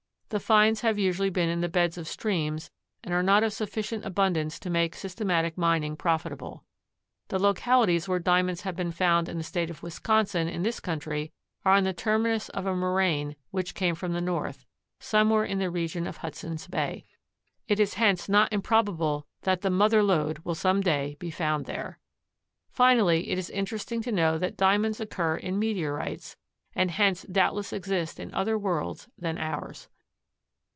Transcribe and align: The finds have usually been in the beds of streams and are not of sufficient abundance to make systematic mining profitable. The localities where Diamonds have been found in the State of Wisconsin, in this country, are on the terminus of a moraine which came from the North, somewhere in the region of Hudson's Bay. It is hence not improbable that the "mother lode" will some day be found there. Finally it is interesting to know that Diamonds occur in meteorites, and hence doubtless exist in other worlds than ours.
The 0.29 0.39
finds 0.39 0.79
have 0.79 0.97
usually 0.97 1.29
been 1.29 1.49
in 1.49 1.59
the 1.59 1.67
beds 1.67 1.97
of 1.97 2.07
streams 2.07 2.71
and 3.03 3.13
are 3.13 3.21
not 3.21 3.43
of 3.43 3.51
sufficient 3.51 4.05
abundance 4.05 4.59
to 4.61 4.69
make 4.69 4.95
systematic 4.95 5.57
mining 5.57 5.97
profitable. 5.97 6.63
The 7.27 7.37
localities 7.37 8.07
where 8.07 8.17
Diamonds 8.17 8.61
have 8.61 8.73
been 8.77 8.93
found 8.93 9.27
in 9.27 9.37
the 9.37 9.43
State 9.43 9.69
of 9.69 9.83
Wisconsin, 9.83 10.47
in 10.47 10.63
this 10.63 10.79
country, 10.79 11.33
are 11.65 11.73
on 11.73 11.83
the 11.83 11.91
terminus 11.91 12.47
of 12.47 12.65
a 12.65 12.73
moraine 12.73 13.35
which 13.49 13.75
came 13.75 13.93
from 13.93 14.13
the 14.13 14.21
North, 14.21 14.65
somewhere 15.01 15.43
in 15.43 15.59
the 15.59 15.69
region 15.69 16.07
of 16.07 16.15
Hudson's 16.15 16.65
Bay. 16.65 17.03
It 17.67 17.77
is 17.77 17.95
hence 17.95 18.29
not 18.29 18.53
improbable 18.53 19.27
that 19.41 19.63
the 19.63 19.69
"mother 19.69 20.01
lode" 20.01 20.39
will 20.45 20.55
some 20.55 20.79
day 20.79 21.17
be 21.19 21.29
found 21.29 21.65
there. 21.65 21.99
Finally 22.69 23.31
it 23.31 23.37
is 23.37 23.49
interesting 23.49 24.01
to 24.03 24.13
know 24.13 24.37
that 24.37 24.55
Diamonds 24.55 25.01
occur 25.01 25.35
in 25.35 25.59
meteorites, 25.59 26.37
and 26.73 26.89
hence 26.91 27.23
doubtless 27.23 27.73
exist 27.73 28.17
in 28.17 28.33
other 28.33 28.57
worlds 28.57 29.09
than 29.17 29.37
ours. 29.37 29.89